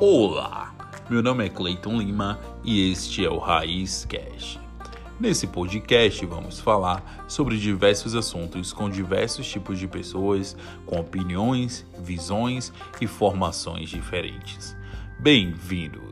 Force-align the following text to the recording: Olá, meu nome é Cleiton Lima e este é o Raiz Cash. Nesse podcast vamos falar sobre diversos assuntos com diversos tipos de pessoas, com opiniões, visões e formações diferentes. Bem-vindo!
Olá, 0.00 0.74
meu 1.08 1.22
nome 1.22 1.46
é 1.46 1.48
Cleiton 1.48 1.98
Lima 1.98 2.40
e 2.64 2.90
este 2.90 3.24
é 3.24 3.30
o 3.30 3.38
Raiz 3.38 4.04
Cash. 4.04 4.58
Nesse 5.20 5.46
podcast 5.46 6.26
vamos 6.26 6.58
falar 6.58 7.24
sobre 7.28 7.56
diversos 7.56 8.16
assuntos 8.16 8.72
com 8.72 8.90
diversos 8.90 9.46
tipos 9.46 9.78
de 9.78 9.86
pessoas, 9.86 10.56
com 10.84 10.98
opiniões, 10.98 11.86
visões 12.00 12.72
e 13.00 13.06
formações 13.06 13.88
diferentes. 13.88 14.76
Bem-vindo! 15.20 16.03